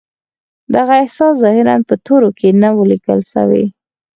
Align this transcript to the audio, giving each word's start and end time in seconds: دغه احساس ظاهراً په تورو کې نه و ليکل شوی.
دغه 0.75 0.93
احساس 1.03 1.33
ظاهراً 1.43 1.75
په 1.87 1.95
تورو 2.05 2.29
کې 2.39 2.49
نه 2.61 2.69
و 2.75 2.79
ليکل 2.91 3.19
شوی. 3.31 3.65